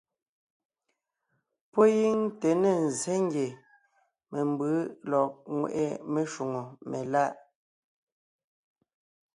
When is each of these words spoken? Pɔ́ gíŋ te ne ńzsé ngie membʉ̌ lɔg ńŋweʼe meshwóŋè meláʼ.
Pɔ́ 1.71 1.85
gíŋ 1.97 2.17
te 2.39 2.49
ne 2.61 2.71
ńzsé 2.85 3.15
ngie 3.25 3.47
membʉ̌ 4.31 4.73
lɔg 5.11 5.29
ńŋweʼe 5.53 5.85
meshwóŋè 6.13 6.61
meláʼ. 6.89 7.33